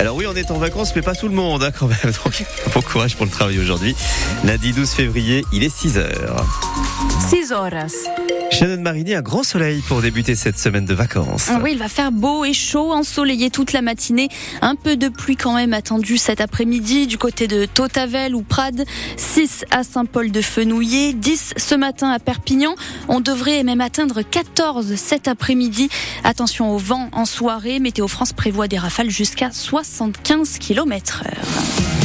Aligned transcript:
Alors 0.00 0.14
oui, 0.14 0.26
on 0.28 0.36
est 0.36 0.52
en 0.52 0.58
vacances, 0.58 0.94
mais 0.94 1.02
pas 1.02 1.16
tout 1.16 1.26
le 1.26 1.34
monde 1.34 1.64
hein, 1.64 1.72
quand 1.76 1.88
même. 1.88 1.98
Donc, 2.24 2.44
bon 2.72 2.80
courage 2.82 3.16
pour 3.16 3.26
le 3.26 3.32
travail 3.32 3.58
aujourd'hui. 3.58 3.96
Lundi 4.44 4.72
12 4.72 4.88
février, 4.90 5.44
il 5.52 5.64
est 5.64 5.76
6 5.76 5.98
heures. 5.98 6.46
6 7.28 7.52
horas. 7.52 7.92
Shannon 8.50 8.80
Marini, 8.80 9.14
un 9.14 9.22
grand 9.22 9.42
soleil 9.42 9.82
pour 9.86 10.00
débuter 10.00 10.34
cette 10.34 10.58
semaine 10.58 10.84
de 10.84 10.94
vacances. 10.94 11.50
Oui, 11.62 11.72
il 11.72 11.78
va 11.78 11.88
faire 11.88 12.10
beau 12.10 12.44
et 12.44 12.52
chaud, 12.52 12.92
ensoleillé 12.92 13.50
toute 13.50 13.72
la 13.72 13.82
matinée. 13.82 14.28
Un 14.62 14.74
peu 14.74 14.96
de 14.96 15.08
pluie 15.08 15.36
quand 15.36 15.54
même 15.54 15.74
attendu 15.74 16.16
cet 16.16 16.40
après-midi 16.40 17.06
du 17.06 17.18
côté 17.18 17.46
de 17.46 17.66
Totavel 17.66 18.34
ou 18.34 18.42
Prades. 18.42 18.84
6 19.16 19.64
à 19.70 19.84
Saint-Paul-de-Fenouillet, 19.84 21.12
10 21.12 21.54
ce 21.56 21.74
matin 21.74 22.10
à 22.10 22.18
Perpignan. 22.18 22.74
On 23.08 23.20
devrait 23.20 23.62
même 23.62 23.80
atteindre 23.80 24.22
14 24.22 24.94
cet 24.96 25.28
après-midi. 25.28 25.88
Attention 26.24 26.74
au 26.74 26.78
vent 26.78 27.10
en 27.12 27.26
soirée. 27.26 27.80
Météo 27.80 28.08
France 28.08 28.32
prévoit 28.32 28.66
des 28.66 28.78
rafales 28.78 29.10
jusqu'à 29.10 29.50
75 29.52 30.58
km 30.58 31.22
heure. 31.26 31.97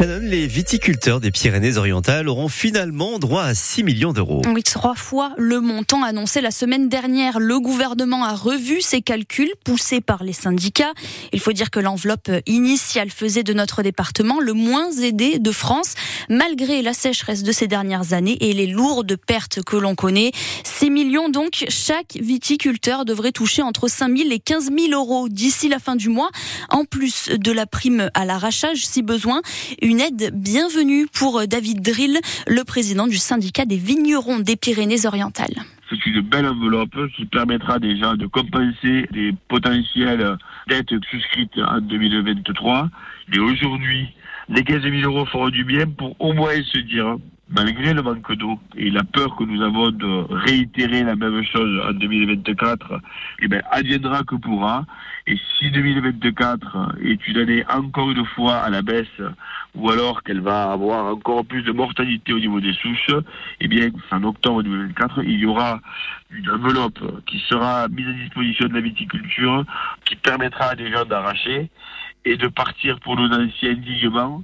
Les 0.00 0.46
viticulteurs 0.46 1.20
des 1.20 1.30
Pyrénées-Orientales 1.30 2.26
auront 2.26 2.48
finalement 2.48 3.18
droit 3.18 3.42
à 3.42 3.54
6 3.54 3.84
millions 3.84 4.14
d'euros. 4.14 4.40
Oui, 4.46 4.62
trois 4.62 4.94
fois 4.94 5.34
le 5.36 5.60
montant 5.60 6.02
annoncé 6.02 6.40
la 6.40 6.50
semaine 6.50 6.88
dernière. 6.88 7.38
Le 7.38 7.60
gouvernement 7.60 8.24
a 8.24 8.34
revu 8.34 8.80
ses 8.80 9.02
calculs 9.02 9.52
poussés 9.62 10.00
par 10.00 10.24
les 10.24 10.32
syndicats. 10.32 10.94
Il 11.34 11.40
faut 11.40 11.52
dire 11.52 11.70
que 11.70 11.80
l'enveloppe 11.80 12.30
initiale 12.46 13.10
faisait 13.10 13.42
de 13.42 13.52
notre 13.52 13.82
département 13.82 14.40
le 14.40 14.54
moins 14.54 14.90
aidé 14.90 15.38
de 15.38 15.52
France, 15.52 15.92
malgré 16.30 16.80
la 16.80 16.94
sécheresse 16.94 17.42
de 17.42 17.52
ces 17.52 17.66
dernières 17.66 18.14
années 18.14 18.38
et 18.40 18.54
les 18.54 18.68
lourdes 18.68 19.16
pertes 19.16 19.62
que 19.62 19.76
l'on 19.76 19.94
connaît. 19.94 20.32
6 20.64 20.88
millions 20.88 21.28
donc, 21.28 21.66
chaque 21.68 22.16
viticulteur 22.18 23.04
devrait 23.04 23.32
toucher 23.32 23.60
entre 23.60 23.86
5 23.86 24.16
000 24.16 24.30
et 24.30 24.38
15 24.38 24.70
000 24.74 24.92
euros 24.98 25.28
d'ici 25.28 25.68
la 25.68 25.78
fin 25.78 25.94
du 25.94 26.08
mois, 26.08 26.30
en 26.70 26.86
plus 26.86 27.28
de 27.28 27.52
la 27.52 27.66
prime 27.66 28.10
à 28.14 28.24
l'arrachage 28.24 28.86
si 28.86 29.02
besoin. 29.02 29.42
Aide 29.98 30.30
bienvenue 30.32 31.06
pour 31.12 31.46
David 31.48 31.80
Drill, 31.80 32.20
le 32.46 32.62
président 32.62 33.06
du 33.06 33.16
syndicat 33.16 33.64
des 33.64 33.76
vignerons 33.76 34.38
des 34.38 34.56
Pyrénées-Orientales. 34.56 35.64
C'est 35.88 36.06
une 36.06 36.20
belle 36.20 36.46
enveloppe 36.46 36.96
qui 37.16 37.24
permettra 37.24 37.78
déjà 37.78 38.14
de 38.14 38.26
compenser 38.26 39.08
les 39.10 39.32
potentielles 39.48 40.36
dettes 40.68 40.94
souscrites 41.10 41.58
en 41.58 41.80
2023. 41.80 42.88
Et 43.34 43.40
aujourd'hui, 43.40 44.06
les 44.48 44.62
15 44.62 44.82
000 44.82 44.94
euros 45.10 45.26
feront 45.26 45.48
du 45.48 45.64
bien 45.64 45.86
pour 45.86 46.14
au 46.20 46.32
moins 46.32 46.54
se 46.62 46.78
dire 46.78 47.16
malgré 47.50 47.92
le 47.92 48.02
manque 48.02 48.32
d'eau 48.34 48.58
et 48.76 48.90
la 48.90 49.02
peur 49.02 49.34
que 49.36 49.44
nous 49.44 49.60
avons 49.62 49.90
de 49.90 50.26
réitérer 50.30 51.02
la 51.02 51.16
même 51.16 51.42
chose 51.44 51.80
en 51.88 51.92
2024, 51.92 53.00
eh 53.42 53.48
bien, 53.48 53.60
adviendra 53.70 54.22
que 54.22 54.36
pourra. 54.36 54.84
Et 55.26 55.36
si 55.58 55.70
2024 55.70 56.96
est 57.02 57.26
une 57.28 57.36
année 57.38 57.64
encore 57.68 58.10
une 58.10 58.24
fois 58.24 58.56
à 58.56 58.70
la 58.70 58.82
baisse, 58.82 59.06
ou 59.74 59.90
alors 59.90 60.22
qu'elle 60.22 60.40
va 60.40 60.70
avoir 60.72 61.06
encore 61.06 61.44
plus 61.44 61.62
de 61.62 61.72
mortalité 61.72 62.32
au 62.32 62.38
niveau 62.38 62.60
des 62.60 62.72
souches, 62.74 63.14
eh 63.60 63.68
bien, 63.68 63.90
en 64.12 64.22
octobre 64.22 64.62
2024, 64.62 65.22
il 65.24 65.40
y 65.40 65.46
aura 65.46 65.80
une 66.30 66.50
enveloppe 66.50 67.24
qui 67.26 67.40
sera 67.48 67.88
mise 67.88 68.06
à 68.06 68.12
disposition 68.12 68.68
de 68.68 68.74
la 68.74 68.80
viticulture, 68.80 69.64
qui 70.04 70.14
permettra 70.16 70.66
à 70.66 70.74
des 70.76 70.90
gens 70.90 71.04
d'arracher 71.04 71.68
et 72.24 72.36
de 72.36 72.48
partir 72.48 73.00
pour 73.00 73.16
nos 73.16 73.32
anciens 73.32 73.74
dignement 73.74 74.42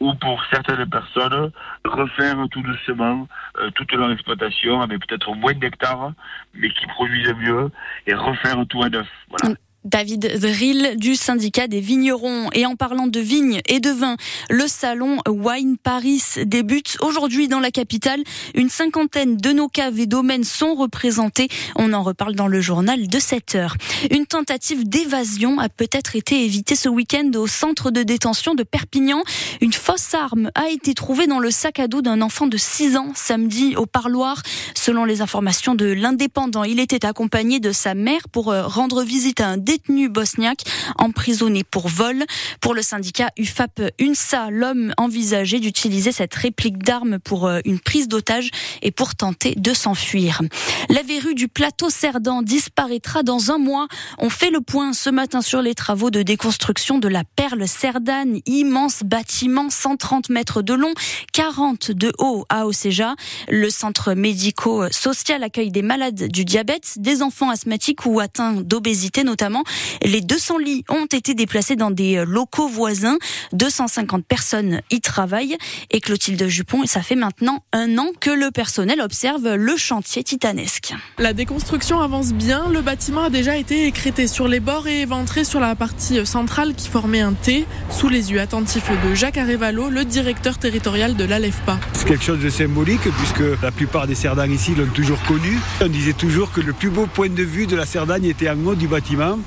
ou 0.00 0.14
pour 0.14 0.42
certaines 0.50 0.88
personnes, 0.88 1.50
refaire 1.84 2.36
tout 2.50 2.62
doucement 2.62 3.28
euh, 3.58 3.70
toute 3.70 3.92
leur 3.92 4.10
exploitation 4.10 4.80
avec 4.80 5.06
peut-être 5.06 5.34
moins 5.34 5.54
d'hectares, 5.54 6.12
mais 6.54 6.68
qui 6.70 6.86
produisent 6.86 7.34
mieux, 7.34 7.70
et 8.06 8.14
refaire 8.14 8.64
tout 8.68 8.82
à 8.82 8.88
neuf. 8.88 9.06
Voilà. 9.30 9.56
David 9.84 10.40
Drill 10.40 10.94
du 10.96 11.14
syndicat 11.14 11.68
des 11.68 11.80
vignerons. 11.80 12.48
Et 12.54 12.64
en 12.64 12.74
parlant 12.74 13.06
de 13.06 13.20
vignes 13.20 13.60
et 13.66 13.80
de 13.80 13.90
vin, 13.90 14.16
le 14.48 14.66
salon 14.66 15.18
Wine 15.28 15.76
Paris 15.76 16.22
débute 16.46 16.96
aujourd'hui 17.02 17.48
dans 17.48 17.60
la 17.60 17.70
capitale. 17.70 18.22
Une 18.54 18.70
cinquantaine 18.70 19.36
de 19.36 19.52
nos 19.52 19.68
caves 19.68 20.00
et 20.00 20.06
domaines 20.06 20.44
sont 20.44 20.74
représentés. 20.74 21.48
On 21.76 21.92
en 21.92 22.02
reparle 22.02 22.34
dans 22.34 22.48
le 22.48 22.62
journal 22.62 23.08
de 23.08 23.18
7 23.18 23.56
heures. 23.56 23.76
Une 24.10 24.24
tentative 24.24 24.88
d'évasion 24.88 25.58
a 25.58 25.68
peut-être 25.68 26.16
été 26.16 26.44
évitée 26.44 26.76
ce 26.76 26.88
week-end 26.88 27.30
au 27.36 27.46
centre 27.46 27.90
de 27.90 28.02
détention 28.02 28.54
de 28.54 28.62
Perpignan. 28.62 29.22
Une 29.60 29.74
fausse 29.74 30.14
arme 30.14 30.50
a 30.54 30.70
été 30.70 30.94
trouvée 30.94 31.26
dans 31.26 31.40
le 31.40 31.50
sac 31.50 31.78
à 31.78 31.88
dos 31.88 32.00
d'un 32.00 32.22
enfant 32.22 32.46
de 32.46 32.56
6 32.56 32.96
ans 32.96 33.12
samedi 33.14 33.76
au 33.76 33.84
parloir. 33.84 34.42
Selon 34.74 35.04
les 35.04 35.20
informations 35.20 35.74
de 35.74 35.86
l'indépendant, 35.86 36.64
il 36.64 36.80
était 36.80 37.04
accompagné 37.04 37.60
de 37.60 37.72
sa 37.72 37.94
mère 37.94 38.30
pour 38.32 38.50
euh, 38.50 38.66
rendre 38.66 39.02
visite 39.02 39.40
à 39.40 39.48
un 39.48 39.56
détenu 39.58 39.73
bosniaque 40.08 40.62
emprisonné 40.98 41.64
pour 41.64 41.88
vol. 41.88 42.24
Pour 42.60 42.74
le 42.74 42.82
syndicat 42.82 43.30
UFAP 43.36 43.82
UNSA, 43.98 44.50
l'homme 44.50 44.92
envisageait 44.96 45.60
d'utiliser 45.60 46.12
cette 46.12 46.34
réplique 46.34 46.78
d'arme 46.78 47.18
pour 47.18 47.46
euh, 47.46 47.60
une 47.64 47.80
prise 47.80 48.08
d'otage 48.08 48.50
et 48.82 48.90
pour 48.90 49.14
tenter 49.14 49.54
de 49.56 49.72
s'enfuir. 49.74 50.40
La 50.88 51.02
verrue 51.02 51.34
du 51.34 51.48
plateau 51.48 51.90
Cerdan 51.90 52.42
disparaîtra 52.42 53.22
dans 53.22 53.50
un 53.50 53.58
mois. 53.58 53.88
On 54.18 54.30
fait 54.30 54.50
le 54.50 54.60
point 54.60 54.92
ce 54.92 55.10
matin 55.10 55.42
sur 55.42 55.62
les 55.62 55.74
travaux 55.74 56.10
de 56.10 56.22
déconstruction 56.22 56.98
de 56.98 57.08
la 57.08 57.24
perle 57.24 57.66
Cerdane, 57.66 58.40
immense 58.46 59.02
bâtiment 59.04 59.70
130 59.70 60.28
mètres 60.30 60.62
de 60.62 60.74
long, 60.74 60.92
40 61.32 61.90
de 61.90 62.12
haut 62.18 62.44
à 62.48 62.66
Océja. 62.66 63.14
Le 63.48 63.70
centre 63.70 64.14
médico-social 64.14 65.42
accueille 65.42 65.70
des 65.70 65.82
malades 65.82 66.28
du 66.28 66.44
diabète, 66.44 66.94
des 66.98 67.22
enfants 67.22 67.50
asthmatiques 67.50 68.06
ou 68.06 68.20
atteints 68.20 68.54
d'obésité 68.54 69.24
notamment. 69.24 69.63
Les 70.02 70.20
200 70.20 70.58
lits 70.58 70.84
ont 70.88 71.06
été 71.06 71.34
déplacés 71.34 71.76
dans 71.76 71.90
des 71.90 72.24
locaux 72.24 72.68
voisins. 72.68 73.16
250 73.52 74.24
personnes 74.26 74.80
y 74.90 75.00
travaillent. 75.00 75.56
Et 75.90 76.00
Clotilde 76.00 76.46
Jupon, 76.46 76.86
ça 76.86 77.02
fait 77.02 77.14
maintenant 77.14 77.64
un 77.72 77.98
an 77.98 78.08
que 78.20 78.30
le 78.30 78.50
personnel 78.50 79.00
observe 79.00 79.54
le 79.54 79.76
chantier 79.76 80.22
titanesque. 80.24 80.94
La 81.18 81.32
déconstruction 81.32 82.00
avance 82.00 82.32
bien. 82.32 82.68
Le 82.68 82.82
bâtiment 82.82 83.24
a 83.24 83.30
déjà 83.30 83.56
été 83.56 83.86
écrété 83.86 84.26
sur 84.26 84.48
les 84.48 84.60
bords 84.60 84.86
et 84.88 85.00
éventré 85.00 85.44
sur 85.44 85.60
la 85.60 85.74
partie 85.74 86.24
centrale 86.26 86.74
qui 86.74 86.88
formait 86.88 87.20
un 87.20 87.32
T, 87.32 87.66
sous 87.90 88.08
les 88.08 88.32
yeux 88.32 88.40
attentifs 88.40 88.90
de 89.06 89.14
Jacques 89.14 89.38
Arevalo, 89.38 89.90
le 89.90 90.04
directeur 90.04 90.58
territorial 90.58 91.16
de 91.16 91.24
l'ALEFPA. 91.24 91.78
C'est 91.92 92.06
quelque 92.06 92.24
chose 92.24 92.40
de 92.40 92.50
symbolique 92.50 93.02
puisque 93.02 93.62
la 93.62 93.70
plupart 93.70 94.06
des 94.06 94.14
Cerdagne 94.14 94.52
ici 94.52 94.74
l'ont 94.74 94.86
toujours 94.86 95.22
connu. 95.24 95.58
On 95.80 95.88
disait 95.88 96.12
toujours 96.12 96.52
que 96.52 96.60
le 96.60 96.72
plus 96.72 96.90
beau 96.90 97.06
point 97.06 97.28
de 97.28 97.42
vue 97.42 97.66
de 97.66 97.76
la 97.76 97.86
Cerdagne 97.86 98.24
était 98.24 98.48
en 98.48 98.58
haut 98.64 98.74
du 98.74 98.88
bâtiment 98.88 99.38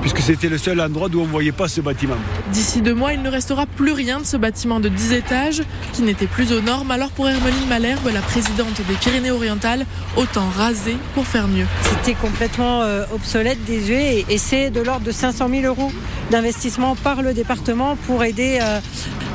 puisque 0.00 0.20
c'était 0.20 0.48
le 0.48 0.58
seul 0.58 0.80
endroit 0.80 1.08
où 1.12 1.20
on 1.20 1.26
ne 1.26 1.30
voyait 1.30 1.52
pas 1.52 1.68
ce 1.68 1.80
bâtiment. 1.80 2.16
D'ici 2.52 2.80
deux 2.80 2.94
mois, 2.94 3.12
il 3.12 3.22
ne 3.22 3.28
restera 3.28 3.66
plus 3.66 3.92
rien 3.92 4.20
de 4.20 4.24
ce 4.24 4.36
bâtiment 4.36 4.78
de 4.78 4.88
10 4.88 5.12
étages 5.12 5.62
qui 5.92 6.02
n'était 6.02 6.26
plus 6.26 6.52
aux 6.52 6.60
normes. 6.60 6.90
Alors 6.90 7.10
pour 7.10 7.28
Hermeline 7.28 7.66
Malherbe, 7.68 8.08
la 8.12 8.20
présidente 8.20 8.80
des 8.88 8.94
Pyrénées-Orientales, 8.94 9.84
autant 10.16 10.48
raser 10.56 10.96
pour 11.14 11.26
faire 11.26 11.48
mieux. 11.48 11.66
C'était 11.82 12.14
complètement 12.14 12.82
euh, 12.82 13.04
obsolète, 13.14 13.64
désuet 13.64 14.24
et, 14.28 14.38
c'est 14.38 14.70
de 14.70 14.80
l'ordre 14.80 15.04
de 15.04 15.10
500 15.10 15.48
000 15.48 15.62
euros 15.62 15.90
d'investissement 16.30 16.94
par 16.94 17.22
le 17.22 17.34
département 17.34 17.96
pour 18.06 18.22
aider 18.22 18.58
euh, 18.62 18.80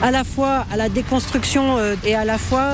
à 0.02 0.12
la 0.12 0.24
fois 0.24 0.66
à 0.72 0.78
la 0.78 0.90
déconstruction 0.90 1.78
euh, 1.78 1.96
et 2.04 2.16
à 2.16 2.26
la 2.26 2.38
fois 2.38 2.72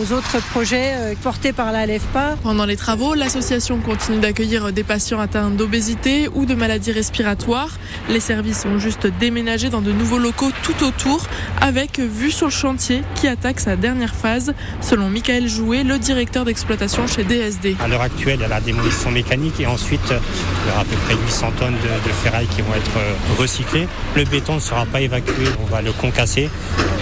aux 0.00 0.12
autres 0.12 0.38
projets 0.50 0.92
portés 1.22 1.52
par 1.52 1.72
la 1.72 1.86
LEFPA. 1.86 2.36
Pendant 2.42 2.66
les 2.66 2.76
travaux, 2.76 3.14
l'association 3.14 3.78
continue 3.78 4.18
d'accueillir 4.18 4.72
des 4.72 4.84
patients 4.84 5.20
atteints 5.20 5.50
d'obésité 5.50 6.28
ou 6.34 6.44
de 6.46 6.54
maladies 6.54 6.92
respiratoires 6.92 7.76
les 8.08 8.20
services 8.20 8.64
ont 8.66 8.78
juste 8.78 9.06
déménagé 9.06 9.68
dans 9.68 9.80
de 9.80 9.92
nouveaux 9.92 10.18
locaux 10.18 10.50
tout 10.62 10.84
autour, 10.84 11.26
avec 11.60 11.98
vue 11.98 12.30
sur 12.30 12.46
le 12.46 12.52
chantier 12.52 13.02
qui 13.14 13.28
attaque 13.28 13.60
sa 13.60 13.76
dernière 13.76 14.14
phase, 14.14 14.54
selon 14.80 15.08
Michael 15.08 15.48
Jouet, 15.48 15.82
le 15.82 15.98
directeur 15.98 16.44
d'exploitation 16.44 17.06
chez 17.06 17.24
DSD. 17.24 17.76
À 17.82 17.88
l'heure 17.88 18.02
actuelle, 18.02 18.36
il 18.38 18.42
y 18.42 18.44
a 18.44 18.48
la 18.48 18.60
démolition 18.60 19.10
mécanique 19.10 19.60
et 19.60 19.66
ensuite, 19.66 20.00
il 20.08 20.68
y 20.68 20.72
aura 20.72 20.82
à 20.82 20.84
peu 20.84 20.96
près 21.06 21.14
800 21.14 21.52
tonnes 21.58 21.74
de, 21.74 22.08
de 22.08 22.14
ferraille 22.14 22.46
qui 22.46 22.62
vont 22.62 22.74
être 22.74 22.96
euh, 22.96 23.14
recyclées. 23.38 23.88
Le 24.14 24.24
béton 24.24 24.56
ne 24.56 24.60
sera 24.60 24.86
pas 24.86 25.00
évacué, 25.00 25.44
on 25.62 25.66
va 25.66 25.82
le 25.82 25.92
concasser 25.92 26.48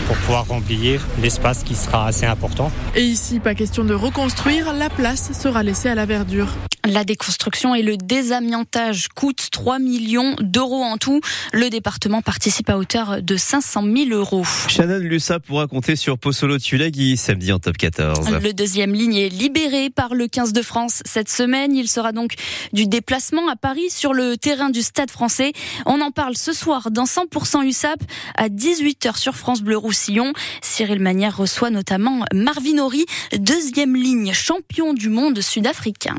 pour 0.06 0.16
pouvoir 0.16 0.46
remplir 0.46 1.06
l'espace 1.20 1.62
qui 1.62 1.74
sera 1.74 2.06
assez 2.06 2.26
important. 2.26 2.70
Et 2.94 3.02
ici, 3.02 3.40
pas 3.40 3.54
question 3.54 3.84
de 3.84 3.94
reconstruire, 3.94 4.72
la 4.72 4.90
place 4.90 5.32
sera 5.32 5.62
laissée 5.62 5.88
à 5.88 5.94
la 5.94 6.06
verdure. 6.06 6.48
La 6.86 7.04
déconstruction 7.04 7.74
et 7.74 7.82
le 7.82 7.96
désamiantage 7.96 9.08
coûtent 9.08 9.48
3 9.50 9.78
millions 9.78 10.36
d'euros 10.40 10.82
en 10.82 10.98
tout. 10.98 11.20
Le 11.54 11.70
département 11.70 12.20
participe 12.20 12.68
à 12.68 12.76
hauteur 12.76 13.22
de 13.22 13.36
500 13.38 13.84
000 13.84 14.10
euros. 14.10 14.44
Shannon 14.68 14.98
Lussa 14.98 15.40
pourra 15.40 15.66
compter 15.66 15.96
sur 15.96 16.18
Possolo 16.18 16.58
Tulagi 16.58 17.16
samedi 17.16 17.52
en 17.52 17.58
top 17.58 17.78
14. 17.78 18.30
Le 18.42 18.52
deuxième 18.52 18.92
ligne 18.92 19.16
est 19.16 19.30
libéré 19.30 19.88
par 19.88 20.14
le 20.14 20.28
15 20.28 20.52
de 20.52 20.60
France 20.60 21.02
cette 21.06 21.30
semaine. 21.30 21.74
Il 21.74 21.88
sera 21.88 22.12
donc 22.12 22.34
du 22.74 22.86
déplacement 22.86 23.48
à 23.48 23.56
Paris 23.56 23.88
sur 23.88 24.12
le 24.12 24.36
terrain 24.36 24.68
du 24.68 24.82
Stade 24.82 25.10
français. 25.10 25.52
On 25.86 26.02
en 26.02 26.10
parle 26.10 26.36
ce 26.36 26.52
soir 26.52 26.90
dans 26.90 27.04
100% 27.04 27.64
USAP 27.64 28.02
à 28.36 28.48
18h 28.48 29.16
sur 29.16 29.36
France 29.36 29.62
Bleu 29.62 29.78
Roussillon. 29.78 30.34
Cyril 30.60 31.00
Manière 31.00 31.34
reçoit 31.34 31.70
notamment 31.70 32.24
Marvin 32.34 32.78
Ori, 32.78 33.06
deuxième 33.38 33.96
ligne 33.96 34.34
champion 34.34 34.92
du 34.92 35.08
monde 35.08 35.40
sud-africain. 35.40 36.16